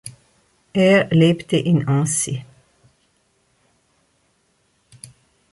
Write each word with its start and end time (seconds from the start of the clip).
Er 0.73 1.09
lebte 1.11 1.57
in 1.57 1.87
Annecy. 1.87 2.43